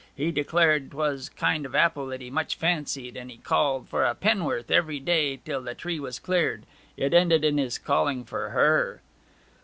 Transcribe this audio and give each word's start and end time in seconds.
He 0.15 0.31
declared 0.31 0.89
'twas 0.89 1.27
a 1.27 1.39
kind 1.39 1.63
of 1.63 1.75
apple 1.75 2.09
he 2.09 2.31
much 2.31 2.55
fancied; 2.55 3.15
and 3.15 3.29
he 3.29 3.37
called 3.37 3.87
for 3.87 4.03
a 4.03 4.15
penn'orth 4.15 4.71
every 4.71 4.99
day 4.99 5.37
till 5.45 5.61
the 5.61 5.75
tree 5.75 5.99
was 5.99 6.17
cleared. 6.17 6.65
It 6.97 7.13
ended 7.13 7.43
in 7.45 7.59
his 7.59 7.77
calling 7.77 8.23
for 8.25 8.49
her.' 8.49 9.03